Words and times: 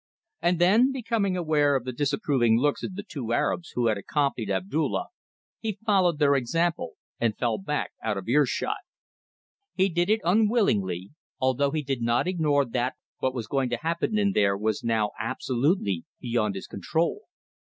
and 0.41 0.57
then, 0.57 0.91
becoming 0.91 1.37
aware 1.37 1.75
of 1.75 1.83
the 1.83 1.91
disapproving 1.93 2.57
looks 2.57 2.81
of 2.81 2.95
the 2.95 3.03
two 3.03 3.31
Arabs 3.31 3.73
who 3.75 3.85
had 3.85 3.99
accompanied 3.99 4.49
Abdulla, 4.49 5.09
he 5.59 5.77
followed 5.85 6.17
their 6.17 6.33
example 6.33 6.93
and 7.19 7.37
fell 7.37 7.59
back 7.59 7.91
out 8.01 8.17
of 8.17 8.27
earshot. 8.27 8.79
He 9.75 9.89
did 9.89 10.09
it 10.09 10.21
unwillingly, 10.23 11.11
although 11.39 11.69
he 11.69 11.83
did 11.83 12.01
not 12.01 12.27
ignore 12.27 12.65
that 12.65 12.95
what 13.19 13.35
was 13.35 13.45
going 13.45 13.69
to 13.69 13.77
happen 13.77 14.17
in 14.17 14.31
there 14.31 14.57
was 14.57 14.83
now 14.83 15.11
absolutely 15.19 16.03
beyond 16.19 16.55
his 16.55 16.65
control. 16.65 17.21